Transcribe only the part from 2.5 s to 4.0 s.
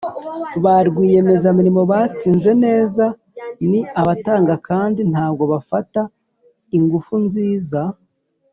neza ni